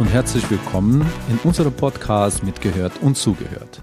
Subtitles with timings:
[0.00, 3.82] und herzlich willkommen in unserem Podcast Mitgehört und Zugehört.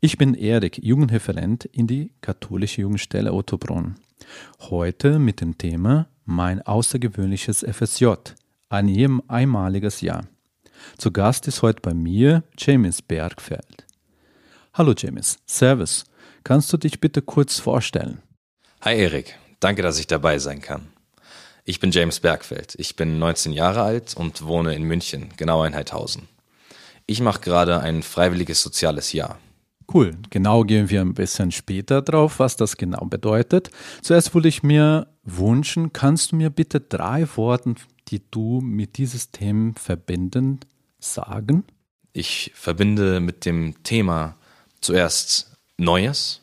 [0.00, 3.96] Ich bin Erik, Jugendreferent in die katholische Jugendstelle Ottobrunn.
[4.58, 8.06] Heute mit dem Thema Mein außergewöhnliches FSJ,
[8.70, 10.24] ein einmaliges Jahr.
[10.96, 13.86] Zu Gast ist heute bei mir James Bergfeld.
[14.72, 16.04] Hallo James, Servus.
[16.42, 18.22] Kannst du dich bitte kurz vorstellen?
[18.80, 20.88] Hi Erik, danke, dass ich dabei sein kann.
[21.64, 22.74] Ich bin James Bergfeld.
[22.78, 26.28] Ich bin 19 Jahre alt und wohne in München, genau in Heidhausen.
[27.06, 29.38] Ich mache gerade ein freiwilliges soziales Jahr.
[29.92, 33.70] Cool, genau gehen wir ein bisschen später drauf, was das genau bedeutet.
[34.02, 37.74] Zuerst würde ich mir wünschen, kannst du mir bitte drei Worte,
[38.08, 40.60] die du mit dieses Thema verbinden,
[41.00, 41.64] sagen?
[42.12, 44.36] Ich verbinde mit dem Thema
[44.80, 46.42] zuerst Neues,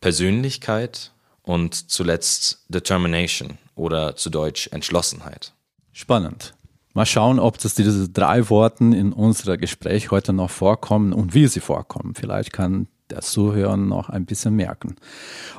[0.00, 5.54] Persönlichkeit und zuletzt Determination oder zu Deutsch Entschlossenheit.
[5.92, 6.54] Spannend.
[6.92, 11.48] Mal schauen, ob das diese drei Worten in unserem Gespräch heute noch vorkommen und wie
[11.48, 12.14] sie vorkommen.
[12.14, 14.96] Vielleicht kann der Zuhörer noch ein bisschen merken.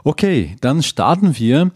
[0.03, 1.71] Okay, dann starten wir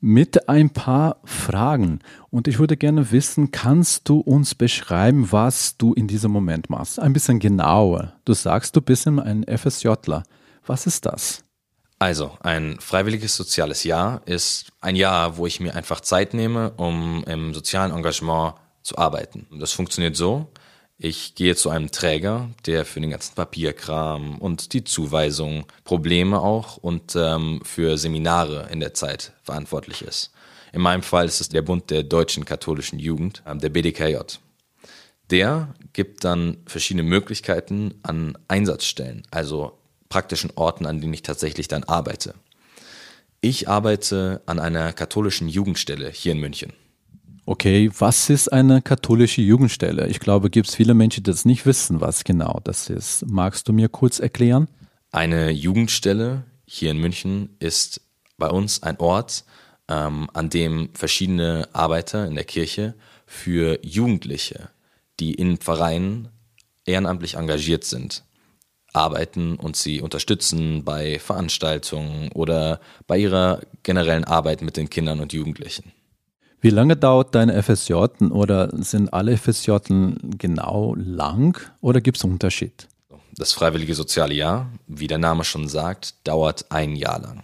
[0.00, 2.00] mit ein paar Fragen.
[2.30, 6.98] Und ich würde gerne wissen, kannst du uns beschreiben, was du in diesem Moment machst?
[6.98, 8.12] Ein bisschen genauer.
[8.24, 10.24] Du sagst, du bist ein FSJler.
[10.66, 11.44] Was ist das?
[12.02, 17.22] Also, ein freiwilliges soziales Jahr ist ein Jahr, wo ich mir einfach Zeit nehme, um
[17.28, 19.46] im sozialen Engagement zu arbeiten.
[19.52, 20.48] Das funktioniert so.
[20.98, 26.76] Ich gehe zu einem Träger, der für den ganzen Papierkram und die Zuweisung, Probleme auch
[26.76, 30.32] und ähm, für Seminare in der Zeit verantwortlich ist.
[30.72, 34.16] In meinem Fall ist es der Bund der deutschen katholischen Jugend, äh, der BDKJ.
[35.30, 39.78] Der gibt dann verschiedene Möglichkeiten an Einsatzstellen, also
[40.12, 42.34] praktischen Orten, an denen ich tatsächlich dann arbeite.
[43.40, 46.74] Ich arbeite an einer katholischen Jugendstelle hier in München.
[47.46, 50.08] Okay, was ist eine katholische Jugendstelle?
[50.08, 53.24] Ich glaube, gibt es viele Menschen, die das nicht wissen, was genau das ist.
[53.26, 54.68] Magst du mir kurz erklären?
[55.12, 58.02] Eine Jugendstelle hier in München ist
[58.36, 59.44] bei uns ein Ort,
[59.88, 64.68] ähm, an dem verschiedene Arbeiter in der Kirche für Jugendliche,
[65.20, 66.28] die in Vereinen
[66.84, 68.24] ehrenamtlich engagiert sind,
[68.92, 75.32] arbeiten und sie unterstützen bei Veranstaltungen oder bei ihrer generellen Arbeit mit den Kindern und
[75.32, 75.92] Jugendlichen.
[76.60, 77.94] Wie lange dauert deine FSJ
[78.30, 79.72] oder sind alle FSJ
[80.38, 82.86] genau lang oder gibt es einen Unterschied?
[83.34, 87.42] Das freiwillige soziale Jahr, wie der Name schon sagt, dauert ein Jahr lang.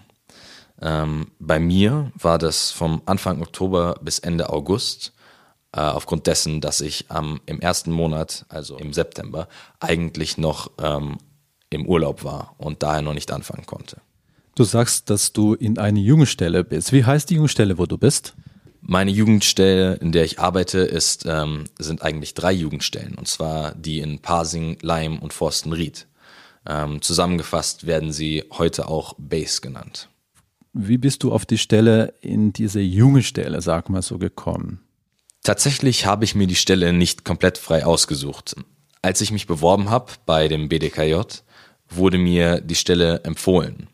[0.80, 5.12] Ähm, bei mir war das vom Anfang Oktober bis Ende August,
[5.72, 9.48] äh, aufgrund dessen, dass ich ähm, im ersten Monat, also im September,
[9.80, 11.18] eigentlich noch ähm,
[11.70, 14.00] im Urlaub war und daher noch nicht anfangen konnte.
[14.54, 16.92] Du sagst, dass du in eine Jugendstelle bist.
[16.92, 18.34] Wie heißt die Jugendstelle, wo du bist?
[18.80, 24.00] Meine Jugendstelle, in der ich arbeite, ist, ähm, sind eigentlich drei Jugendstellen, und zwar die
[24.00, 26.06] in Pasing, Leim und Forstenried.
[26.66, 30.08] Ähm, zusammengefasst werden sie heute auch Base genannt.
[30.72, 34.80] Wie bist du auf die Stelle in diese Jugendstelle, sag mal so, gekommen?
[35.42, 38.54] Tatsächlich habe ich mir die Stelle nicht komplett frei ausgesucht.
[39.02, 41.22] Als ich mich beworben habe bei dem BDKJ,
[41.90, 43.88] wurde mir die Stelle empfohlen.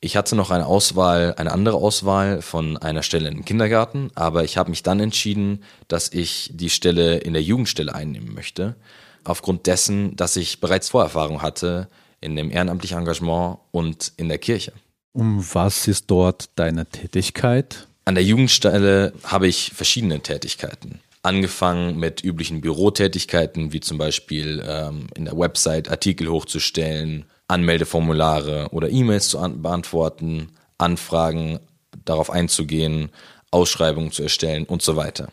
[0.00, 4.58] Ich hatte noch eine Auswahl, eine andere Auswahl von einer Stelle im Kindergarten, aber ich
[4.58, 8.76] habe mich dann entschieden, dass ich die Stelle in der Jugendstelle einnehmen möchte,
[9.24, 11.88] aufgrund dessen, dass ich bereits Vorerfahrung hatte
[12.20, 14.72] in dem ehrenamtlichen Engagement und in der Kirche.
[15.12, 17.88] Um was ist dort deine Tätigkeit?
[18.04, 25.06] An der Jugendstelle habe ich verschiedene Tätigkeiten angefangen mit üblichen Bürotätigkeiten, wie zum Beispiel ähm,
[25.14, 31.60] in der Website Artikel hochzustellen, Anmeldeformulare oder E-Mails zu beantworten, Anfragen
[32.04, 33.10] darauf einzugehen,
[33.50, 35.28] Ausschreibungen zu erstellen und so weiter.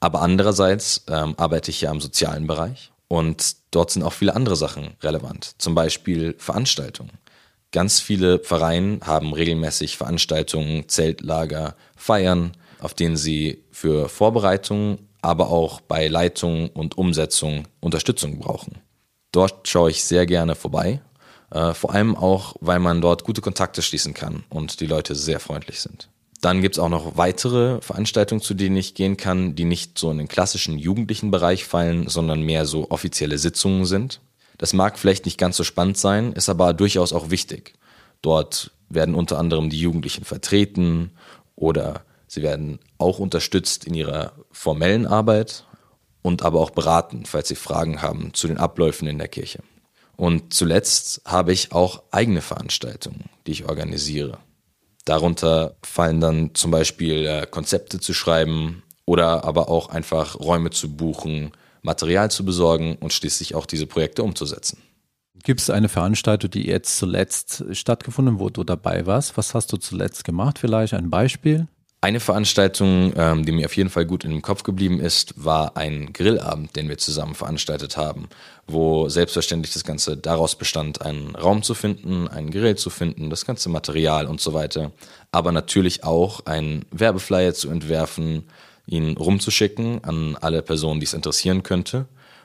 [0.00, 4.56] Aber andererseits ähm, arbeite ich ja im sozialen Bereich und dort sind auch viele andere
[4.56, 7.12] Sachen relevant, zum Beispiel Veranstaltungen.
[7.70, 12.52] Ganz viele Vereine haben regelmäßig Veranstaltungen, Zeltlager, Feiern,
[12.84, 18.78] auf denen sie für Vorbereitungen, aber auch bei Leitung und Umsetzung Unterstützung brauchen.
[19.32, 21.00] Dort schaue ich sehr gerne vorbei,
[21.50, 25.40] äh, vor allem auch, weil man dort gute Kontakte schließen kann und die Leute sehr
[25.40, 26.08] freundlich sind.
[26.42, 30.10] Dann gibt es auch noch weitere Veranstaltungen, zu denen ich gehen kann, die nicht so
[30.10, 34.20] in den klassischen jugendlichen Bereich fallen, sondern mehr so offizielle Sitzungen sind.
[34.58, 37.72] Das mag vielleicht nicht ganz so spannend sein, ist aber durchaus auch wichtig.
[38.20, 41.12] Dort werden unter anderem die Jugendlichen vertreten
[41.56, 42.04] oder
[42.34, 45.64] sie werden auch unterstützt in ihrer formellen Arbeit
[46.22, 49.60] und aber auch beraten, falls sie Fragen haben zu den Abläufen in der Kirche.
[50.16, 54.38] Und zuletzt habe ich auch eigene Veranstaltungen, die ich organisiere.
[55.04, 60.96] Darunter fallen dann zum Beispiel äh, Konzepte zu schreiben oder aber auch einfach Räume zu
[60.96, 61.52] buchen,
[61.82, 64.78] Material zu besorgen und schließlich auch diese Projekte umzusetzen.
[65.42, 69.36] Gibt es eine Veranstaltung, die jetzt zuletzt stattgefunden, wo du dabei warst?
[69.36, 70.58] Was hast du zuletzt gemacht?
[70.58, 71.68] Vielleicht ein Beispiel?
[72.04, 75.78] Eine Veranstaltung, ähm, die mir auf jeden Fall gut in den Kopf geblieben ist, war
[75.78, 78.28] ein Grillabend, den wir zusammen veranstaltet haben,
[78.66, 83.46] wo selbstverständlich das Ganze daraus bestand, einen Raum zu finden, einen Grill zu finden, das
[83.46, 84.92] ganze Material und so weiter,
[85.32, 88.48] aber natürlich auch einen Werbeflyer zu entwerfen,
[88.86, 92.04] ihn rumzuschicken an alle Personen, die es interessieren könnte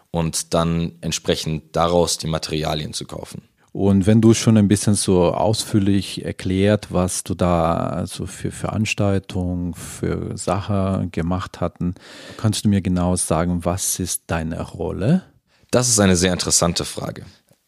[0.10, 3.49] und dann entsprechend daraus die Materialien zu kaufen.
[3.72, 9.76] Und wenn du schon ein bisschen so ausführlich erklärt, was du da also für Veranstaltungen,
[9.76, 11.94] für Sachen gemacht hatten,
[12.38, 15.24] kannst du mir genau sagen, was ist deine Rolle?
[15.70, 17.26] Das ist eine sehr interessante Frage.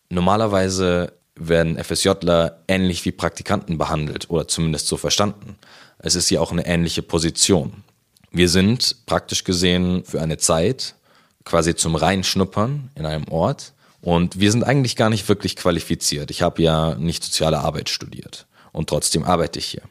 [0.10, 5.56] Normalerweise werden FSJler ähnlich wie Praktikanten behandelt oder zumindest so verstanden.
[6.00, 7.84] Es ist ja auch eine ähnliche Position.
[8.32, 10.96] Wir sind praktisch gesehen für eine Zeit
[11.44, 16.32] quasi zum Reinschnuppern in einem Ort und wir sind eigentlich gar nicht wirklich qualifiziert.
[16.32, 19.84] Ich habe ja nicht soziale Arbeit studiert und trotzdem arbeite ich hier.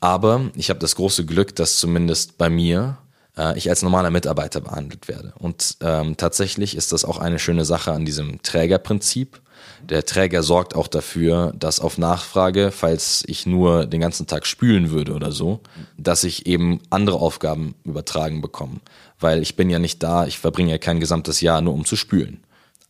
[0.00, 2.98] Aber ich habe das große Glück, dass zumindest bei mir
[3.36, 5.32] äh, ich als normaler Mitarbeiter behandelt werde.
[5.38, 9.40] Und ähm, tatsächlich ist das auch eine schöne Sache an diesem Trägerprinzip.
[9.88, 14.90] Der Träger sorgt auch dafür, dass auf Nachfrage, falls ich nur den ganzen Tag spülen
[14.90, 15.60] würde oder so,
[15.96, 18.80] dass ich eben andere Aufgaben übertragen bekomme.
[19.20, 21.96] Weil ich bin ja nicht da, ich verbringe ja kein gesamtes Jahr nur um zu
[21.96, 22.42] spülen.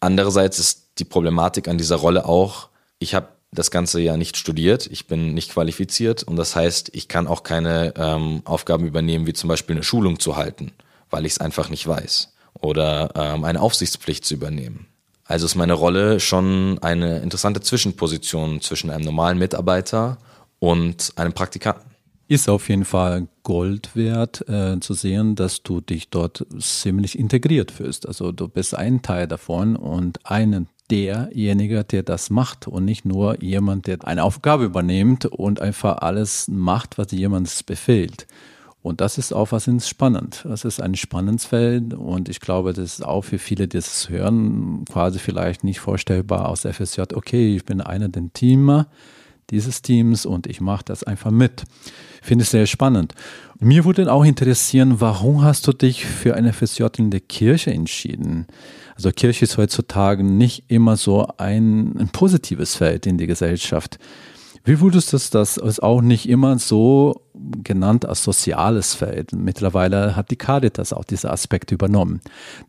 [0.02, 4.88] Andererseits ist die Problematik an dieser Rolle auch, ich habe das Ganze ja nicht studiert,
[4.88, 9.32] ich bin nicht qualifiziert und das heißt, ich kann auch keine ähm, Aufgaben übernehmen, wie
[9.32, 10.72] zum Beispiel eine Schulung zu halten,
[11.08, 14.88] weil ich es einfach nicht weiß oder ähm, eine Aufsichtspflicht zu übernehmen.
[15.25, 20.19] Also ist meine Rolle schon eine interessante Zwischenposition zwischen einem normalen Mitarbeiter
[20.58, 21.91] und einem Praktikanten.
[22.32, 27.70] Ist auf jeden Fall Gold wert äh, zu sehen, dass du dich dort ziemlich integriert
[27.70, 28.08] fühlst.
[28.08, 33.43] Also du bist ein Teil davon und einen derjenige, der das macht und nicht nur
[33.43, 38.26] jemand, der eine Aufgabe übernimmt und einfach alles macht, was jemand befehlt.
[38.81, 40.46] Und das ist auch was spannend.
[40.49, 44.08] Das ist ein spannendes Feld und ich glaube, das ist auch für viele, die das
[44.08, 47.02] hören, quasi vielleicht nicht vorstellbar aus FSJ.
[47.12, 48.87] Okay, ich bin einer der Teamer
[49.52, 51.62] dieses Teams und ich mache das einfach mit.
[52.20, 53.14] Finde ich sehr spannend.
[53.60, 58.49] Mir würde auch interessieren, warum hast du dich für eine FSJ in der Kirche entschieden?
[58.96, 63.99] Also Kirche ist heutzutage nicht immer so ein, ein positives Feld in die Gesellschaft.
[64.64, 69.32] Wie würdest du das, das auch nicht immer so genannt als soziales Feld?
[69.32, 72.20] Mittlerweile hat die Caritas auch diese Aspekte übernommen.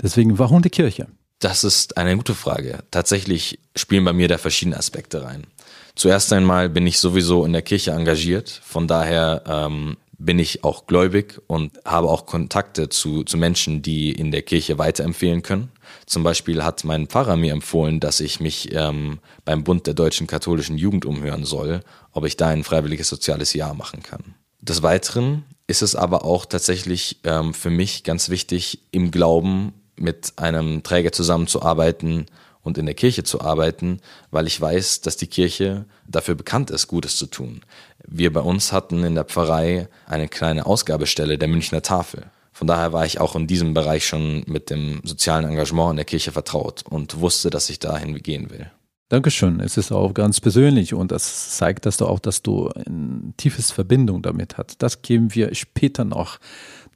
[0.01, 1.07] Deswegen, warum die Kirche?
[1.39, 2.83] Das ist eine gute Frage.
[2.89, 5.45] Tatsächlich spielen bei mir da verschiedene Aspekte rein.
[5.95, 10.87] Zuerst einmal bin ich sowieso in der Kirche engagiert, von daher ähm, bin ich auch
[10.87, 15.69] gläubig und habe auch Kontakte zu, zu Menschen, die in der Kirche weiterempfehlen können.
[16.05, 20.25] Zum Beispiel hat mein Pfarrer mir empfohlen, dass ich mich ähm, beim Bund der deutschen
[20.25, 21.81] katholischen Jugend umhören soll,
[22.11, 24.35] ob ich da ein freiwilliges soziales Jahr machen kann.
[24.61, 30.33] Des Weiteren ist es aber auch tatsächlich ähm, für mich ganz wichtig, im Glauben mit
[30.37, 32.25] einem Träger zusammenzuarbeiten,
[32.63, 33.99] und in der Kirche zu arbeiten,
[34.31, 37.61] weil ich weiß, dass die Kirche dafür bekannt ist, Gutes zu tun.
[38.07, 42.23] Wir bei uns hatten in der Pfarrei eine kleine Ausgabestelle der Münchner Tafel.
[42.51, 46.05] Von daher war ich auch in diesem Bereich schon mit dem sozialen Engagement in der
[46.05, 48.71] Kirche vertraut und wusste, dass ich dahin gehen will.
[49.09, 49.59] Dankeschön.
[49.59, 53.71] Es ist auch ganz persönlich und das zeigt dass du auch, dass du eine tiefes
[53.71, 54.81] Verbindung damit hast.
[54.81, 56.39] Das geben wir später noch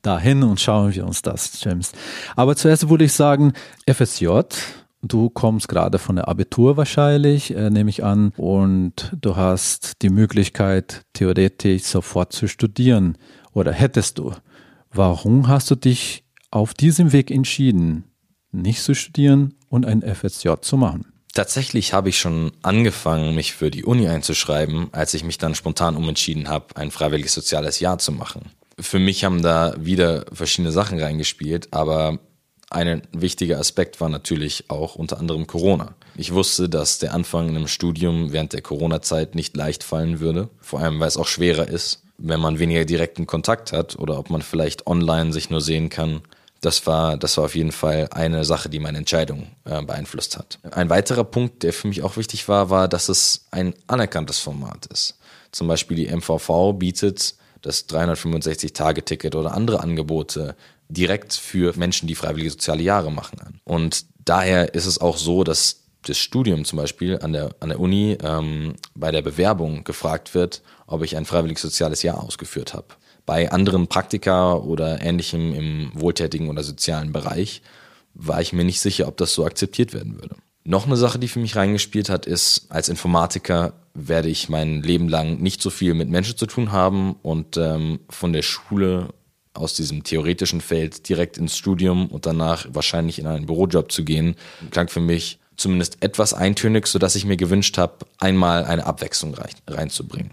[0.02, 1.92] dahin und schauen wir uns das, James.
[2.36, 3.54] Aber zuerst würde ich sagen,
[3.88, 4.28] FSJ
[5.01, 10.10] Du kommst gerade von der Abitur wahrscheinlich, äh, nehme ich an, und du hast die
[10.10, 13.18] Möglichkeit, theoretisch sofort zu studieren.
[13.54, 14.34] Oder hättest du?
[14.92, 18.06] Warum hast du dich auf diesem Weg entschieden,
[18.51, 21.06] nicht zu studieren und ein FSJ zu machen?
[21.34, 25.96] Tatsächlich habe ich schon angefangen, mich für die Uni einzuschreiben, als ich mich dann spontan
[25.96, 28.50] umentschieden habe, ein freiwilliges soziales Jahr zu machen.
[28.80, 32.20] Für mich haben da wieder verschiedene Sachen reingespielt, aber
[32.70, 35.96] ein wichtiger Aspekt war natürlich auch unter anderem Corona.
[36.16, 40.50] Ich wusste, dass der Anfang in einem Studium während der Corona-Zeit nicht leicht fallen würde,
[40.60, 44.30] vor allem weil es auch schwerer ist, wenn man weniger direkten Kontakt hat oder ob
[44.30, 46.22] man vielleicht online sich nur sehen kann,
[46.60, 50.58] Das war, das war auf jeden Fall eine Sache, die meine Entscheidung äh, beeinflusst hat.
[50.72, 54.88] Ein weiterer Punkt, der für mich auch wichtig war, war, dass es ein anerkanntes Format
[54.88, 55.20] ist.
[55.52, 60.56] Zum Beispiel die MVV bietet das 365-Tage-Ticket oder andere Angebote
[60.89, 63.60] direkt für Menschen, die freiwillige soziale Jahre machen an.
[63.63, 67.79] Und daher ist es auch so, dass das Studium zum Beispiel an der, an der
[67.79, 72.88] Uni ähm, bei der Bewerbung gefragt wird, ob ich ein freiwilliges soziales Jahr ausgeführt habe.
[73.25, 77.62] Bei anderen Praktika oder ähnlichem im wohltätigen oder sozialen Bereich
[78.13, 80.36] war ich mir nicht sicher, ob das so akzeptiert werden würde.
[80.63, 85.08] Noch eine Sache, die für mich reingespielt hat, ist, als Informatiker werde ich mein Leben
[85.08, 89.10] lang nicht so viel mit Menschen zu tun haben und ähm, von der Schule
[89.58, 94.36] aus diesem theoretischen Feld direkt ins Studium und danach wahrscheinlich in einen Bürojob zu gehen,
[94.72, 99.36] klang für mich zumindest etwas eintönig, sodass ich mir gewünscht habe, einmal eine Abwechslung
[99.68, 100.32] reinzubringen.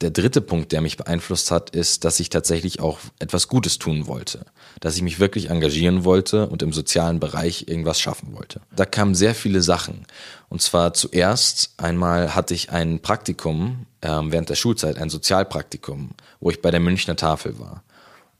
[0.00, 4.06] Der dritte Punkt, der mich beeinflusst hat, ist, dass ich tatsächlich auch etwas Gutes tun
[4.06, 4.44] wollte.
[4.80, 8.60] Dass ich mich wirklich engagieren wollte und im sozialen Bereich irgendwas schaffen wollte.
[8.74, 10.04] Da kamen sehr viele Sachen.
[10.48, 16.50] Und zwar zuerst einmal hatte ich ein Praktikum ähm, während der Schulzeit, ein Sozialpraktikum, wo
[16.50, 17.82] ich bei der Münchner Tafel war.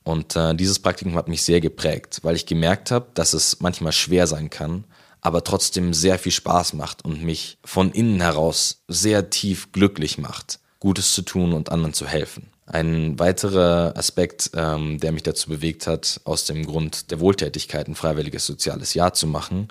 [0.05, 3.93] Und äh, dieses Praktikum hat mich sehr geprägt, weil ich gemerkt habe, dass es manchmal
[3.93, 4.85] schwer sein kann,
[5.23, 10.61] aber trotzdem sehr viel Spaß macht und mich von innen heraus sehr tief glücklich macht.
[10.79, 12.51] Gutes zu tun und anderen zu helfen.
[12.67, 17.95] Ein weiterer Aspekt, ähm, der mich dazu bewegt hat, aus dem Grund der Wohltätigkeit ein
[17.95, 19.69] freiwilliges soziales Jahr zu machen,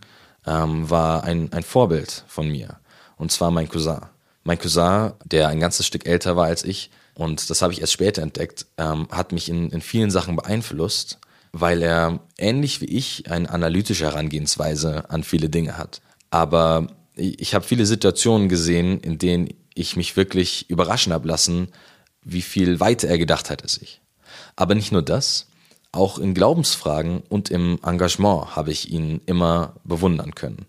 [0.47, 2.79] ähm, war ein, ein Vorbild von mir.
[3.17, 4.01] Und zwar mein Cousin.
[4.43, 7.93] Mein Cousin, der ein ganzes Stück älter war als ich, und das habe ich erst
[7.93, 11.19] später entdeckt, ähm, hat mich in, in vielen Sachen beeinflusst,
[11.51, 16.01] weil er ähnlich wie ich eine analytische Herangehensweise an viele Dinge hat.
[16.31, 21.67] Aber ich habe viele Situationen gesehen, in denen ich mich wirklich überraschen habe lassen,
[22.23, 24.01] wie viel weiter er gedacht hat als ich.
[24.55, 25.47] Aber nicht nur das,
[25.91, 30.65] auch in Glaubensfragen und im Engagement habe ich ihn immer bewundern können.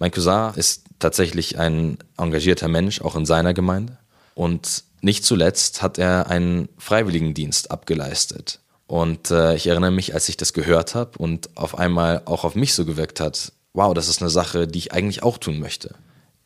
[0.00, 3.96] Mein Cousin ist tatsächlich ein engagierter Mensch, auch in seiner Gemeinde.
[4.34, 8.60] Und nicht zuletzt hat er einen Freiwilligendienst abgeleistet.
[8.86, 12.54] Und äh, ich erinnere mich, als ich das gehört habe und auf einmal auch auf
[12.54, 15.94] mich so gewirkt hat, wow, das ist eine Sache, die ich eigentlich auch tun möchte.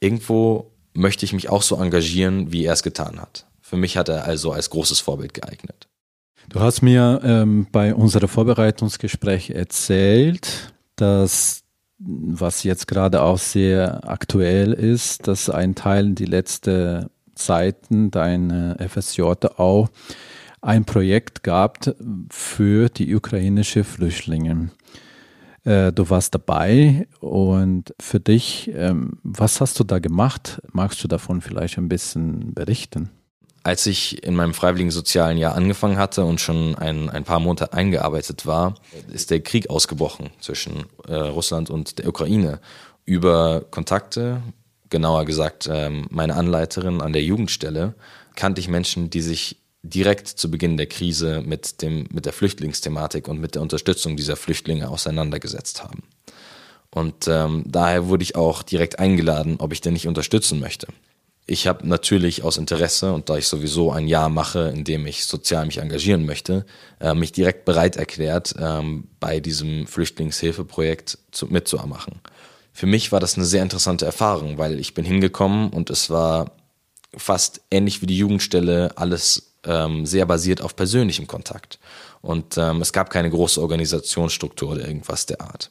[0.00, 3.46] Irgendwo möchte ich mich auch so engagieren, wie er es getan hat.
[3.60, 5.86] Für mich hat er also als großes Vorbild geeignet.
[6.48, 11.62] Du hast mir ähm, bei unserem Vorbereitungsgespräch erzählt, dass
[12.02, 19.22] was jetzt gerade auch sehr aktuell ist, dass ein Teil die letzte Zeiten deine FSJ
[19.22, 19.88] auch
[20.62, 21.78] ein Projekt gab
[22.30, 24.70] für die ukrainische Flüchtlinge.
[25.64, 30.60] Äh, du warst dabei und für dich, ähm, was hast du da gemacht?
[30.72, 33.10] Magst du davon vielleicht ein bisschen berichten?
[33.62, 37.74] Als ich in meinem freiwilligen sozialen Jahr angefangen hatte und schon ein, ein paar Monate
[37.74, 38.74] eingearbeitet war,
[39.12, 42.60] ist der Krieg ausgebrochen zwischen äh, Russland und der Ukraine.
[43.04, 44.42] Über Kontakte,
[44.90, 47.94] genauer gesagt ähm, meine Anleiterin an der Jugendstelle,
[48.34, 53.28] kannte ich Menschen, die sich direkt zu Beginn der Krise mit, dem, mit der Flüchtlingsthematik
[53.28, 56.02] und mit der Unterstützung dieser Flüchtlinge auseinandergesetzt haben.
[56.90, 60.88] Und ähm, daher wurde ich auch direkt eingeladen, ob ich denn nicht unterstützen möchte.
[61.46, 65.24] Ich habe natürlich aus Interesse und da ich sowieso ein Jahr mache, in dem ich
[65.24, 66.66] sozial mich engagieren möchte,
[67.00, 72.20] äh, mich direkt bereit erklärt, ähm, bei diesem Flüchtlingshilfeprojekt zu, mitzumachen.
[72.72, 76.52] Für mich war das eine sehr interessante Erfahrung, weil ich bin hingekommen und es war
[77.16, 81.78] fast ähnlich wie die Jugendstelle alles ähm, sehr basiert auf persönlichem Kontakt.
[82.22, 85.70] Und ähm, es gab keine große Organisationsstruktur oder irgendwas der Art.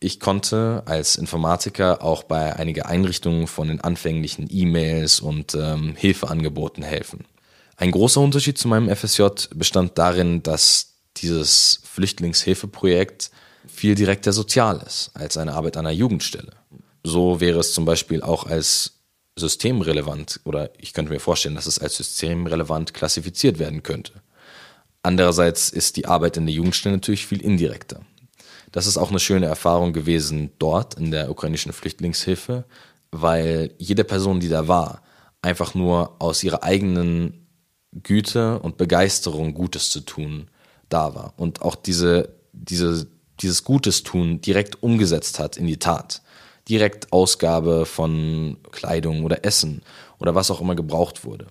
[0.00, 6.84] Ich konnte als Informatiker auch bei einigen Einrichtungen von den anfänglichen E-Mails und ähm, Hilfeangeboten
[6.84, 7.24] helfen.
[7.76, 13.30] Ein großer Unterschied zu meinem FSJ bestand darin, dass dieses Flüchtlingshilfeprojekt
[13.68, 16.52] viel direkter sozial ist als eine Arbeit an einer Jugendstelle.
[17.04, 18.98] So wäre es zum Beispiel auch als
[19.36, 24.12] systemrelevant oder ich könnte mir vorstellen, dass es als systemrelevant klassifiziert werden könnte.
[25.02, 28.00] Andererseits ist die Arbeit in der Jugendstelle natürlich viel indirekter.
[28.72, 32.64] Das ist auch eine schöne Erfahrung gewesen dort in der ukrainischen Flüchtlingshilfe,
[33.10, 35.02] weil jede Person, die da war,
[35.40, 37.46] einfach nur aus ihrer eigenen
[38.02, 40.50] Güte und Begeisterung Gutes zu tun
[40.88, 43.06] da war und auch diese, diese,
[43.40, 46.22] dieses Gutes tun direkt umgesetzt hat in die Tat
[46.68, 49.82] direkt Ausgabe von Kleidung oder Essen
[50.18, 51.46] oder was auch immer gebraucht wurde.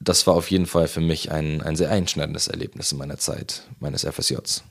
[0.00, 3.62] Das war auf jeden Fall für mich ein, ein sehr einschneidendes Erlebnis in meiner Zeit
[3.80, 4.64] meines FSJs.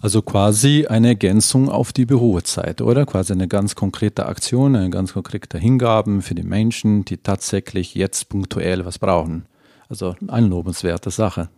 [0.00, 3.06] Also quasi eine Ergänzung auf die Bürozeit, oder?
[3.06, 8.28] Quasi eine ganz konkrete Aktion, eine ganz konkrete Hingaben für die Menschen, die tatsächlich jetzt
[8.28, 9.46] punktuell was brauchen.
[9.88, 11.48] Also eine lobenswerte Sache.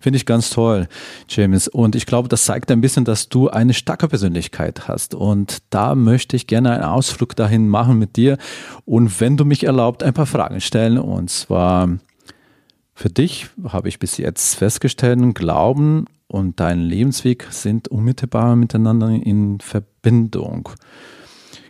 [0.00, 0.88] Finde ich ganz toll,
[1.28, 1.68] James.
[1.68, 5.14] Und ich glaube, das zeigt ein bisschen, dass du eine starke Persönlichkeit hast.
[5.14, 8.38] Und da möchte ich gerne einen Ausflug dahin machen mit dir.
[8.84, 10.98] Und wenn du mich erlaubt, ein paar Fragen stellen.
[10.98, 11.88] Und zwar
[12.94, 19.60] für dich habe ich bis jetzt festgestellt, Glauben und dein Lebensweg sind unmittelbar miteinander in
[19.60, 20.70] Verbindung.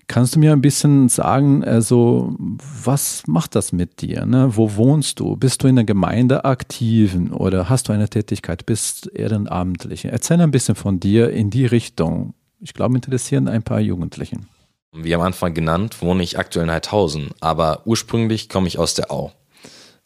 [0.07, 4.27] Kannst du mir ein bisschen sagen, also was macht das mit dir?
[4.27, 4.57] Ne?
[4.57, 5.37] Wo wohnst du?
[5.37, 8.67] Bist du in der Gemeinde aktiv oder hast du eine Tätigkeit?
[8.67, 10.05] Bist ehrenamtlich?
[10.05, 12.35] Erzähl ein bisschen von dir in die Richtung.
[12.61, 14.47] Ich glaube, interessieren ein paar Jugendlichen.
[14.93, 19.11] Wie am Anfang genannt, wohne ich aktuell in Heidhausen, aber ursprünglich komme ich aus der
[19.11, 19.33] Au.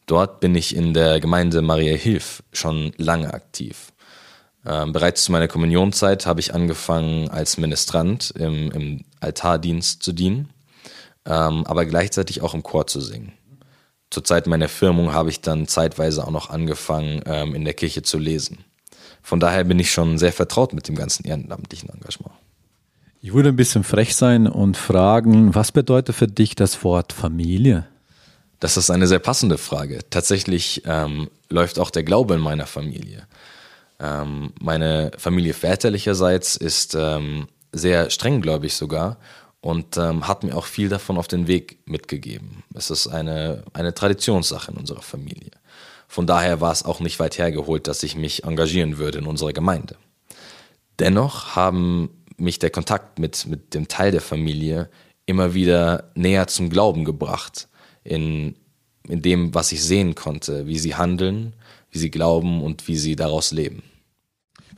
[0.07, 3.91] Dort bin ich in der Gemeinde Maria Hilf schon lange aktiv.
[4.65, 10.49] Ähm, bereits zu meiner Kommunionzeit habe ich angefangen als Ministrant im, im Altardienst zu dienen,
[11.25, 13.33] ähm, aber gleichzeitig auch im Chor zu singen.
[14.09, 18.01] Zur Zeit meiner Firmung habe ich dann zeitweise auch noch angefangen, ähm, in der Kirche
[18.01, 18.59] zu lesen.
[19.21, 22.33] Von daher bin ich schon sehr vertraut mit dem ganzen ehrenamtlichen Engagement.
[23.21, 27.85] Ich würde ein bisschen frech sein und fragen, was bedeutet für dich das Wort Familie?
[28.59, 29.99] Das ist eine sehr passende Frage.
[30.09, 33.27] Tatsächlich ähm, läuft auch der Glaube in meiner Familie.
[33.99, 39.17] Ähm, meine Familie väterlicherseits ist ähm, sehr strenggläubig sogar
[39.61, 42.63] und ähm, hat mir auch viel davon auf den Weg mitgegeben.
[42.73, 45.51] Es ist eine, eine Traditionssache in unserer Familie.
[46.07, 49.53] Von daher war es auch nicht weit hergeholt, dass ich mich engagieren würde in unserer
[49.53, 49.95] Gemeinde.
[50.97, 54.89] Dennoch haben mich der Kontakt mit, mit dem Teil der Familie
[55.25, 57.67] immer wieder näher zum Glauben gebracht,
[58.03, 58.55] in,
[59.07, 61.53] in dem, was ich sehen konnte, wie sie handeln,
[61.91, 63.83] wie sie glauben und wie sie daraus leben.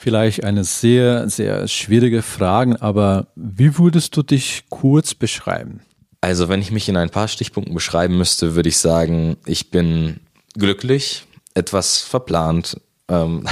[0.02, 5.82] Vielleicht eine sehr, sehr schwierige Frage, aber wie würdest du dich kurz beschreiben?
[6.22, 10.20] Also, wenn ich mich in ein paar Stichpunkten beschreiben müsste, würde ich sagen, ich bin
[10.56, 13.46] glücklich, etwas verplant, ähm,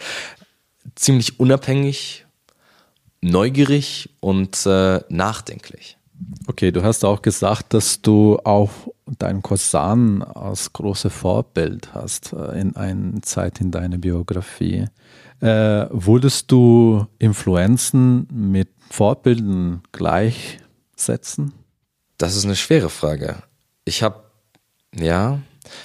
[0.96, 2.26] ziemlich unabhängig,
[3.22, 5.96] neugierig und äh, nachdenklich.
[6.46, 8.70] Okay, du hast auch gesagt, dass du auch
[9.06, 14.88] deinen Cousin als großes Vorbild hast äh, in einer Zeit in deiner Biografie.
[15.44, 21.52] Äh, würdest du Influenzen mit Vorbilden gleichsetzen?
[22.16, 23.42] Das ist eine schwere Frage.
[23.84, 24.22] Ich habe,
[24.98, 25.42] ja,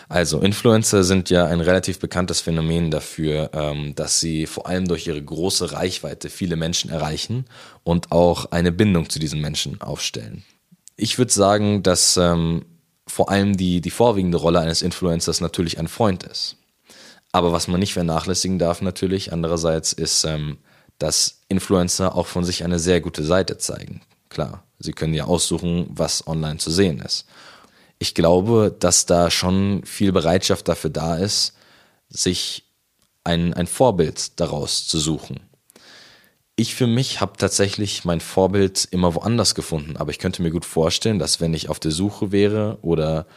[0.08, 5.08] also Influencer sind ja ein relativ bekanntes Phänomen dafür, ähm, dass sie vor allem durch
[5.08, 7.44] ihre große Reichweite viele Menschen erreichen
[7.84, 10.46] und auch eine Bindung zu diesen Menschen aufstellen.
[10.96, 12.64] Ich würde sagen, dass ähm,
[13.08, 16.56] vor allem die, die vorwiegende Rolle eines Influencers natürlich ein Freund ist.
[17.32, 20.58] Aber was man nicht vernachlässigen darf natürlich andererseits ist, ähm,
[20.98, 24.02] dass Influencer auch von sich eine sehr gute Seite zeigen.
[24.30, 27.26] Klar, sie können ja aussuchen, was online zu sehen ist.
[28.00, 31.54] Ich glaube, dass da schon viel Bereitschaft dafür da ist,
[32.10, 32.66] sich
[33.24, 35.42] ein, ein Vorbild daraus zu suchen.
[36.56, 40.66] Ich für mich habe tatsächlich mein Vorbild immer woanders gefunden, aber ich könnte mir gut
[40.66, 43.28] vorstellen, dass wenn ich auf der Suche wäre oder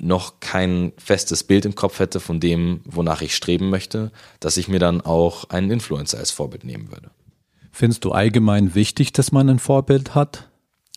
[0.00, 4.68] noch kein festes Bild im Kopf hätte von dem, wonach ich streben möchte, dass ich
[4.68, 7.10] mir dann auch einen Influencer als Vorbild nehmen würde.
[7.72, 10.48] Findest du allgemein wichtig, dass man ein Vorbild hat?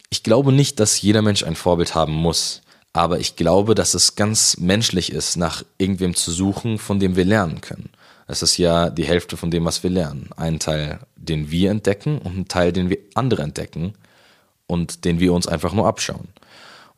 [0.10, 2.62] Ich glaube nicht, dass jeder Mensch ein Vorbild haben muss.
[2.94, 7.24] Aber ich glaube, dass es ganz menschlich ist, nach irgendwem zu suchen, von dem wir
[7.24, 7.90] lernen können.
[8.28, 10.30] Es ist ja die Hälfte von dem, was wir lernen.
[10.36, 13.94] Ein Teil, den wir entdecken und ein Teil, den wir andere entdecken
[14.68, 16.30] und den wir uns einfach nur abschauen.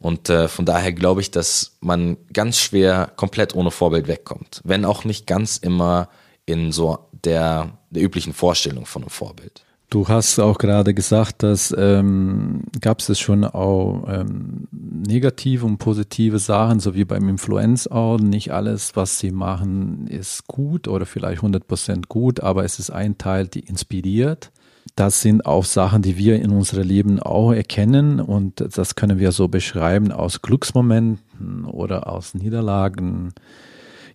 [0.03, 4.59] Und äh, von daher glaube ich, dass man ganz schwer komplett ohne Vorbild wegkommt.
[4.65, 6.09] Wenn auch nicht ganz immer
[6.45, 9.63] in so der, der üblichen Vorstellung von einem Vorbild.
[9.89, 16.37] Du hast auch gerade gesagt, dass ähm, gab es schon auch ähm, negative und positive
[16.37, 17.87] Sachen, so wie beim Influenz.
[18.19, 23.17] Nicht alles, was sie machen, ist gut oder vielleicht 100% gut, aber es ist ein
[23.17, 24.51] Teil, die inspiriert
[24.95, 29.31] das sind auch Sachen, die wir in unserem Leben auch erkennen und das können wir
[29.31, 33.33] so beschreiben aus Glücksmomenten oder aus Niederlagen.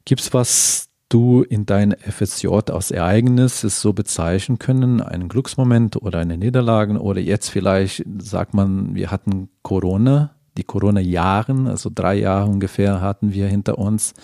[0.04, 6.18] Gibt es was du in deinem FSJ aus Ereignis so bezeichnen können, einen Glücksmoment oder
[6.18, 12.50] eine Niederlage oder jetzt vielleicht sagt man, wir hatten Corona, die Corona-Jahren, also drei Jahre
[12.50, 14.14] ungefähr hatten wir hinter uns.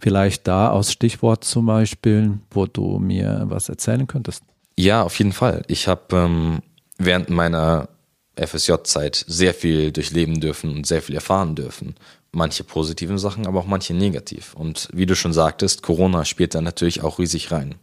[0.00, 4.42] Vielleicht da aus Stichwort zum Beispiel, wo du mir was erzählen könntest.
[4.76, 5.62] Ja, auf jeden Fall.
[5.68, 6.62] Ich habe ähm,
[6.98, 7.88] während meiner
[8.36, 11.94] FSJ-Zeit sehr viel durchleben dürfen und sehr viel erfahren dürfen.
[12.32, 14.54] Manche positiven Sachen, aber auch manche negativ.
[14.54, 17.76] Und wie du schon sagtest, Corona spielt da natürlich auch riesig rein.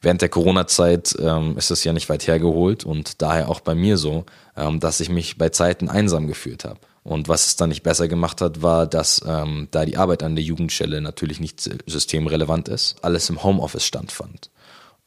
[0.00, 3.96] Während der Corona-Zeit ähm, ist es ja nicht weit hergeholt und daher auch bei mir
[3.96, 4.24] so,
[4.56, 6.78] ähm, dass ich mich bei Zeiten einsam gefühlt habe.
[7.02, 10.36] Und was es dann nicht besser gemacht hat, war, dass ähm, da die Arbeit an
[10.36, 14.50] der Jugendstelle natürlich nicht systemrelevant ist, alles im Homeoffice stattfand.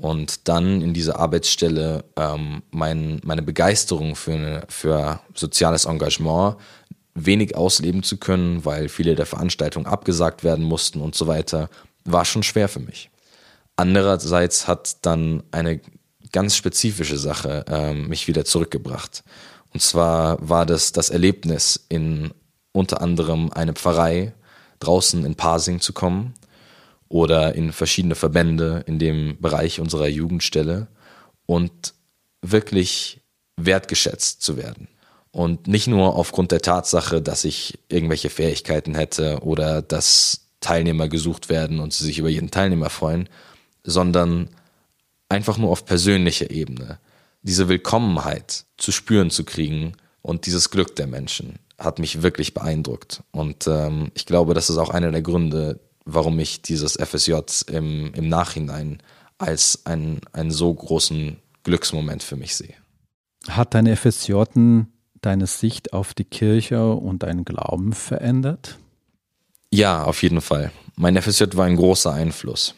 [0.02, 6.56] Und dann in dieser Arbeitsstelle ähm, mein, meine Begeisterung für, eine, für soziales Engagement
[7.16, 11.70] wenig ausleben zu können, weil viele der Veranstaltungen abgesagt werden mussten und so weiter,
[12.06, 13.10] war schon schwer für mich.
[13.76, 15.82] Andererseits hat dann eine
[16.32, 19.24] ganz spezifische Sache ähm, mich wieder zurückgebracht.
[19.74, 22.32] Und zwar war das das Erlebnis, in
[22.72, 24.34] unter anderem eine Pfarrei
[24.80, 26.36] draußen in Pasing zu kommen
[27.10, 30.88] oder in verschiedene Verbände in dem Bereich unserer Jugendstelle
[31.46, 31.94] und
[32.42, 33.22] wirklich
[33.58, 34.88] wertgeschätzt zu werden.
[35.32, 41.50] Und nicht nur aufgrund der Tatsache, dass ich irgendwelche Fähigkeiten hätte oder dass Teilnehmer gesucht
[41.50, 43.30] werden und sie sich über jeden Teilnehmer freuen,
[43.84, 44.50] sondern
[45.30, 47.00] einfach nur auf persönlicher Ebene.
[47.42, 53.24] Diese Willkommenheit zu spüren zu kriegen und dieses Glück der Menschen hat mich wirklich beeindruckt.
[53.32, 55.80] Und ähm, ich glaube, das ist auch einer der Gründe,
[56.14, 57.34] warum ich dieses FSJ
[57.68, 59.02] im, im Nachhinein
[59.38, 62.76] als einen, einen so großen Glücksmoment für mich sehe.
[63.48, 64.44] Hat deine FSJ
[65.22, 68.78] deine Sicht auf die Kirche und deinen Glauben verändert?
[69.72, 70.72] Ja, auf jeden Fall.
[70.96, 72.76] Mein FSJ war ein großer Einfluss.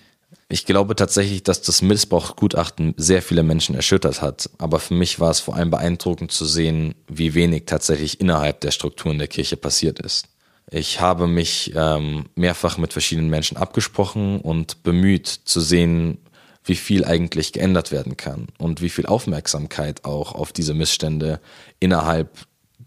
[0.49, 5.31] Ich glaube tatsächlich, dass das Missbrauchgutachten sehr viele Menschen erschüttert hat, aber für mich war
[5.31, 9.99] es vor allem beeindruckend zu sehen, wie wenig tatsächlich innerhalb der Strukturen der Kirche passiert
[9.99, 10.27] ist.
[10.73, 16.17] Ich habe mich ähm, mehrfach mit verschiedenen Menschen abgesprochen und bemüht zu sehen,
[16.63, 21.41] wie viel eigentlich geändert werden kann und wie viel Aufmerksamkeit auch auf diese Missstände
[21.81, 22.29] innerhalb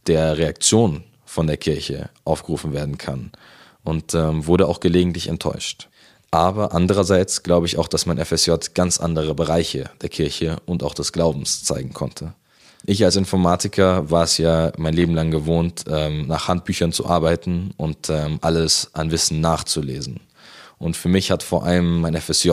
[0.06, 3.32] der Reaktion von der Kirche aufgerufen werden kann
[3.82, 5.90] und ähm, wurde auch gelegentlich enttäuscht.
[6.30, 10.94] Aber andererseits glaube ich auch, dass mein FSJ ganz andere Bereiche der Kirche und auch
[10.94, 12.32] des Glaubens zeigen konnte.
[12.86, 17.72] Ich als Informatiker war es ja mein Leben lang gewohnt, ähm, nach Handbüchern zu arbeiten
[17.78, 20.20] und ähm, alles an Wissen nachzulesen.
[20.76, 22.50] Und für mich hat vor allem mein FSJ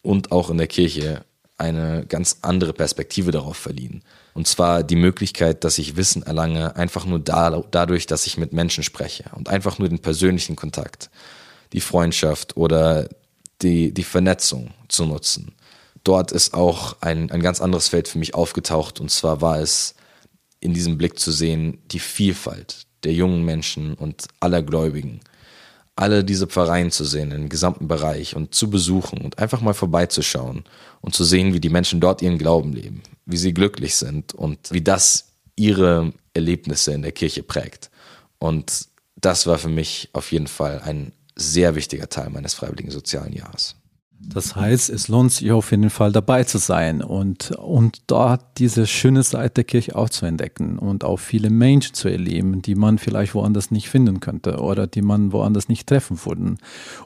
[0.00, 1.24] und auch in der Kirche
[1.58, 4.02] eine ganz andere Perspektive darauf verliehen.
[4.32, 8.54] Und zwar die Möglichkeit, dass ich Wissen erlange, einfach nur da, dadurch, dass ich mit
[8.54, 11.10] Menschen spreche und einfach nur den persönlichen Kontakt
[11.74, 13.08] die Freundschaft oder
[13.60, 15.54] die, die Vernetzung zu nutzen.
[16.04, 19.94] Dort ist auch ein, ein ganz anderes Feld für mich aufgetaucht und zwar war es
[20.60, 25.20] in diesem Blick zu sehen, die Vielfalt der jungen Menschen und aller Gläubigen.
[25.96, 30.64] Alle diese Pfarreien zu sehen, im gesamten Bereich und zu besuchen und einfach mal vorbeizuschauen
[31.00, 34.70] und zu sehen, wie die Menschen dort ihren Glauben leben, wie sie glücklich sind und
[34.70, 37.90] wie das ihre Erlebnisse in der Kirche prägt.
[38.38, 43.32] Und das war für mich auf jeden Fall ein, sehr wichtiger Teil meines freiwilligen sozialen
[43.32, 43.76] Jahres.
[44.22, 48.86] Das heißt, es lohnt sich auf jeden Fall dabei zu sein und, und dort diese
[48.86, 52.98] schöne Seite der Kirche auch zu entdecken und auch viele Menschen zu erleben, die man
[52.98, 56.56] vielleicht woanders nicht finden könnte oder die man woanders nicht treffen würde.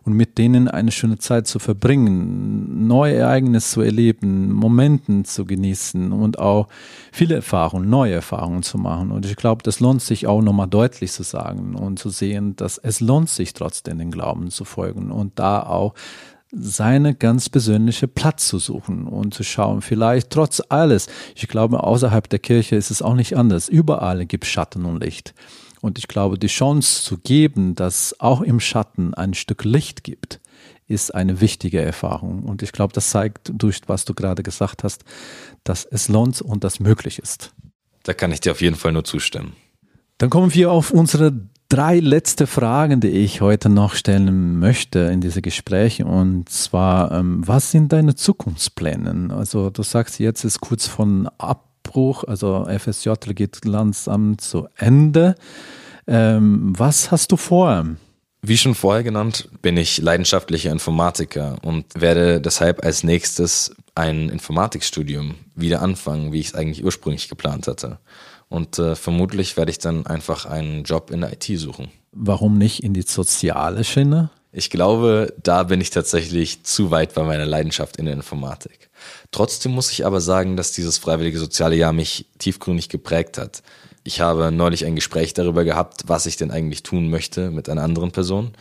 [0.03, 6.11] Und mit denen eine schöne Zeit zu verbringen, neue Ereignisse zu erleben, Momenten zu genießen
[6.13, 6.67] und auch
[7.13, 9.13] viele Erfahrungen, neue Erfahrungen zu machen.
[9.13, 12.77] Und ich glaube, das lohnt sich auch nochmal deutlich zu sagen und zu sehen, dass
[12.77, 15.95] es lohnt sich trotzdem den Glauben zu folgen und da auch
[16.57, 22.29] seine ganz persönliche Platz zu suchen und zu schauen, vielleicht trotz alles, ich glaube, außerhalb
[22.29, 23.69] der Kirche ist es auch nicht anders.
[23.69, 25.35] Überall gibt es Schatten und Licht.
[25.81, 30.41] Und ich glaube, die Chance zu geben, dass auch im Schatten ein Stück Licht gibt,
[30.87, 32.45] ist eine wichtige Erfahrung.
[32.45, 35.05] Und ich glaube, das zeigt durch, was du gerade gesagt hast,
[35.63, 37.53] dass es lohnt und das möglich ist.
[38.03, 39.55] Da kann ich dir auf jeden Fall nur zustimmen.
[40.19, 41.33] Dann kommen wir auf unsere
[41.69, 46.05] drei letzte Fragen, die ich heute noch stellen möchte in diese Gespräche.
[46.05, 49.35] Und zwar, ähm, was sind deine Zukunftspläne?
[49.35, 55.35] Also du sagst jetzt ist kurz von Abbruch, also FSJ geht langsam zu Ende.
[56.07, 57.87] Ähm, was hast du vor?
[58.47, 65.37] Wie schon vorher genannt, bin ich leidenschaftlicher Informatiker und werde deshalb als nächstes ein Informatikstudium
[65.55, 68.01] wieder anfangen, wie ich es eigentlich ursprünglich geplant hatte.
[68.55, 71.89] Und äh, vermutlich werde ich dann einfach einen Job in der IT suchen.
[72.13, 74.31] Warum nicht in die soziale Schiene?
[74.53, 78.91] Ich glaube, da bin ich tatsächlich zu weit bei meiner Leidenschaft in der Informatik.
[79.33, 83.65] Trotzdem muss ich aber sagen, dass dieses freiwillige soziale Jahr mich tiefgründig geprägt hat.
[84.05, 87.83] Ich habe neulich ein Gespräch darüber gehabt, was ich denn eigentlich tun möchte mit einer
[87.83, 88.53] anderen Person.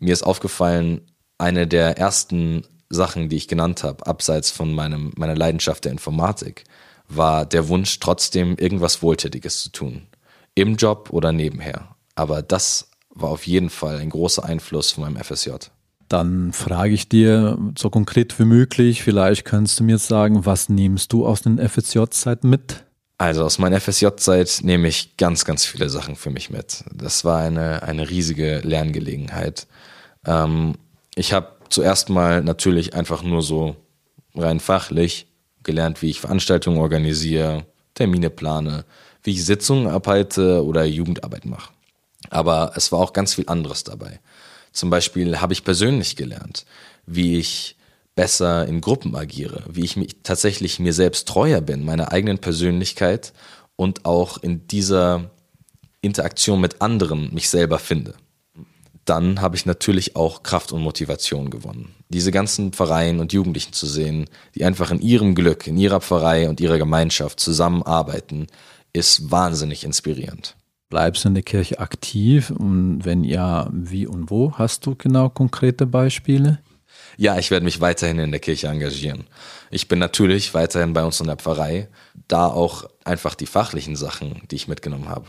[0.00, 1.02] Mir ist aufgefallen,
[1.38, 6.64] eine der ersten Sachen, die ich genannt habe, abseits von meinem, meiner Leidenschaft der Informatik,
[7.10, 10.06] war der Wunsch, trotzdem irgendwas Wohltätiges zu tun.
[10.54, 11.96] Im Job oder nebenher.
[12.14, 15.50] Aber das war auf jeden Fall ein großer Einfluss von meinem FSJ.
[16.08, 21.12] Dann frage ich dir so konkret wie möglich, vielleicht kannst du mir sagen, was nimmst
[21.12, 22.84] du aus den FSJ-Zeit mit?
[23.16, 26.84] Also aus meiner FSJ-Zeit nehme ich ganz, ganz viele Sachen für mich mit.
[26.92, 29.66] Das war eine, eine riesige Lerngelegenheit.
[30.26, 30.76] Ähm,
[31.14, 33.76] ich habe zuerst mal natürlich einfach nur so
[34.34, 35.29] rein fachlich
[35.62, 38.84] gelernt, wie ich Veranstaltungen organisiere, Termine plane,
[39.22, 41.72] wie ich Sitzungen abhalte oder Jugendarbeit mache.
[42.30, 44.20] Aber es war auch ganz viel anderes dabei.
[44.72, 46.64] Zum Beispiel habe ich persönlich gelernt,
[47.06, 47.76] wie ich
[48.14, 53.32] besser in Gruppen agiere, wie ich mich tatsächlich mir selbst treuer bin, meiner eigenen Persönlichkeit
[53.76, 55.30] und auch in dieser
[56.02, 58.14] Interaktion mit anderen mich selber finde.
[59.10, 61.96] Dann habe ich natürlich auch Kraft und Motivation gewonnen.
[62.10, 66.48] Diese ganzen Pfarreien und Jugendlichen zu sehen, die einfach in ihrem Glück, in ihrer Pfarrei
[66.48, 68.46] und ihrer Gemeinschaft zusammenarbeiten,
[68.92, 70.54] ist wahnsinnig inspirierend.
[70.90, 74.52] Bleibst du in der Kirche aktiv und wenn ja, wie und wo?
[74.52, 76.60] Hast du genau konkrete Beispiele?
[77.16, 79.24] Ja, ich werde mich weiterhin in der Kirche engagieren.
[79.72, 81.88] Ich bin natürlich weiterhin bei uns in der Pfarrei,
[82.28, 85.26] da auch einfach die fachlichen Sachen, die ich mitgenommen habe,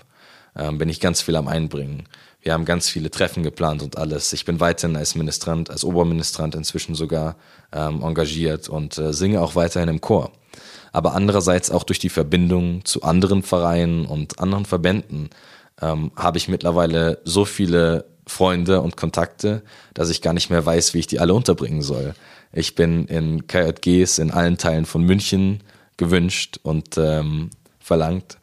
[0.56, 2.04] ähm, bin ich ganz viel am Einbringen.
[2.42, 4.34] Wir haben ganz viele Treffen geplant und alles.
[4.34, 7.36] Ich bin weiterhin als Ministrant, als Oberministrant inzwischen sogar
[7.72, 10.32] ähm, engagiert und äh, singe auch weiterhin im Chor.
[10.92, 15.30] Aber andererseits auch durch die Verbindung zu anderen Vereinen und anderen Verbänden
[15.82, 19.62] ähm, habe ich mittlerweile so viele Freunde und Kontakte,
[19.94, 22.14] dass ich gar nicht mehr weiß, wie ich die alle unterbringen soll.
[22.54, 25.64] Ich bin in KJGs in allen Teilen von München
[25.98, 28.38] gewünscht und ähm, verlangt.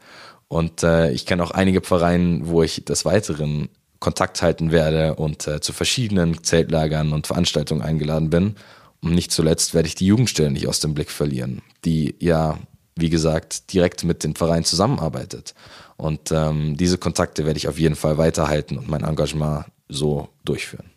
[0.48, 3.68] Und äh, ich kenne auch einige Pfarreien, wo ich des Weiteren
[4.00, 8.56] Kontakt halten werde und äh, zu verschiedenen Zeltlagern und Veranstaltungen eingeladen bin.
[9.00, 12.58] Und nicht zuletzt werde ich die Jugendstelle nicht aus dem Blick verlieren, die ja,
[12.96, 15.54] wie gesagt, direkt mit den Vereinen zusammenarbeitet.
[15.96, 20.90] Und ähm, diese Kontakte werde ich auf jeden Fall weiterhalten und mein Engagement so durchführen.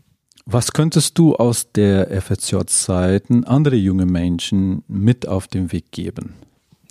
[0.46, 6.34] Was könntest du aus der FSJ-Zeit andere junge Menschen mit auf den Weg geben?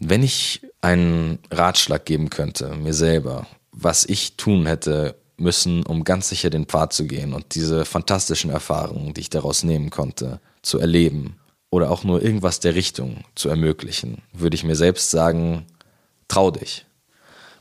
[0.00, 6.28] Wenn ich einen Ratschlag geben könnte, mir selber, was ich tun hätte müssen, um ganz
[6.28, 10.78] sicher den Pfad zu gehen und diese fantastischen Erfahrungen, die ich daraus nehmen konnte, zu
[10.78, 11.36] erleben
[11.70, 15.66] oder auch nur irgendwas der Richtung zu ermöglichen, würde ich mir selbst sagen,
[16.28, 16.86] trau dich,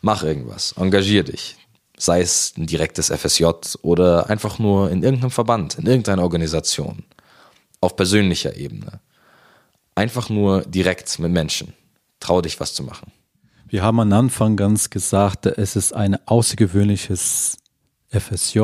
[0.01, 1.57] mach irgendwas, engagier dich,
[1.97, 3.45] sei es ein direktes FSJ
[3.81, 7.03] oder einfach nur in irgendeinem Verband, in irgendeiner Organisation,
[7.81, 8.99] auf persönlicher Ebene.
[9.95, 11.73] Einfach nur direkt mit Menschen.
[12.19, 13.11] Trau dich, was zu machen.
[13.67, 17.57] Wir haben am Anfang ganz gesagt, es ist ein außergewöhnliches
[18.11, 18.59] FSJ,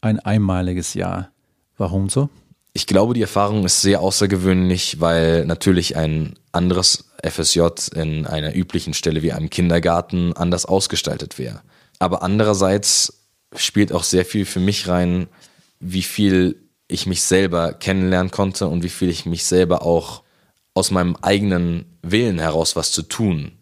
[0.00, 1.30] ein einmaliges Jahr.
[1.76, 2.30] Warum so?
[2.72, 7.60] Ich glaube, die Erfahrung ist sehr außergewöhnlich, weil natürlich ein anderes FSJ
[7.94, 11.62] in einer üblichen Stelle wie einem Kindergarten anders ausgestaltet wäre.
[11.98, 15.26] Aber andererseits spielt auch sehr viel für mich rein,
[15.80, 16.56] wie viel
[16.88, 20.22] ich mich selber kennenlernen konnte und wie viel ich mich selber auch
[20.74, 23.52] aus meinem eigenen Willen heraus was zu tun.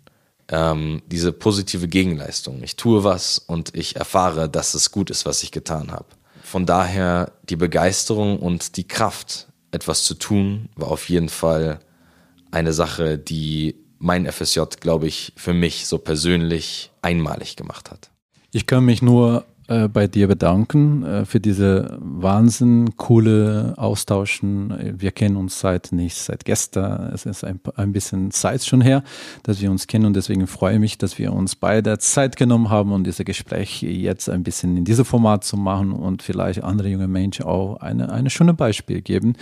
[0.50, 2.62] Ähm, diese positive Gegenleistung.
[2.62, 6.06] Ich tue was und ich erfahre, dass es gut ist, was ich getan habe.
[6.42, 11.80] Von daher die Begeisterung und die Kraft, etwas zu tun, war auf jeden Fall
[12.50, 18.10] eine Sache, die mein FSJ, glaube ich, für mich so persönlich einmalig gemacht hat.
[18.52, 24.96] Ich kann mich nur äh, bei dir bedanken äh, für diese wahnsinn coole Austauschen.
[24.98, 27.12] Wir kennen uns seit nicht seit gestern.
[27.12, 29.04] Es ist ein, ein bisschen Zeit schon her,
[29.42, 32.70] dass wir uns kennen und deswegen freue ich mich, dass wir uns beide Zeit genommen
[32.70, 36.88] haben, um diese Gespräche jetzt ein bisschen in diesem Format zu machen und vielleicht andere
[36.88, 39.34] junge Menschen auch eine, eine schöne Beispiel geben,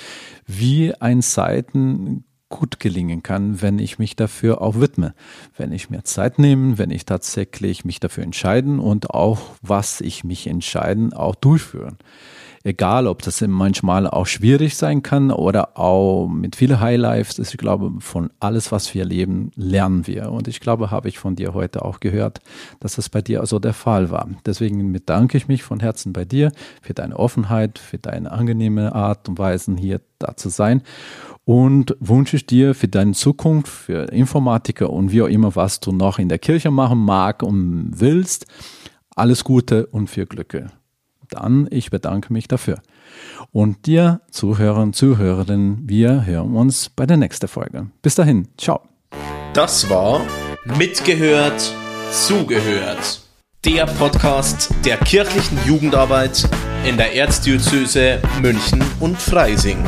[0.44, 5.14] wie ein Seiten gut gelingen kann, wenn ich mich dafür auch widme,
[5.56, 10.22] wenn ich mir Zeit nehme, wenn ich tatsächlich mich dafür entscheiden und auch was ich
[10.22, 11.98] mich entscheiden, auch durchführen.
[12.66, 17.38] Egal, ob das manchmal auch schwierig sein kann oder auch mit vielen Highlights.
[17.38, 20.32] Ich glaube, von alles, was wir erleben, lernen wir.
[20.32, 22.40] Und ich glaube, habe ich von dir heute auch gehört,
[22.80, 24.28] dass das bei dir also der Fall war.
[24.44, 26.50] Deswegen bedanke ich mich von Herzen bei dir
[26.82, 30.82] für deine Offenheit, für deine angenehme Art und Weise, hier da zu sein
[31.44, 35.92] und wünsche ich dir für deine Zukunft, für Informatiker und wie auch immer, was du
[35.92, 38.46] noch in der Kirche machen mag und willst,
[39.14, 40.72] alles Gute und viel Glücke.
[41.30, 42.80] Dann, ich bedanke mich dafür.
[43.52, 47.86] Und dir, Zuhörer und Zuhörerinnen, wir hören uns bei der nächsten Folge.
[48.02, 48.80] Bis dahin, ciao.
[49.54, 50.20] Das war
[50.78, 51.72] Mitgehört,
[52.10, 53.20] Zugehört.
[53.64, 56.48] Der Podcast der kirchlichen Jugendarbeit
[56.84, 59.78] in der Erzdiözese München und Freising.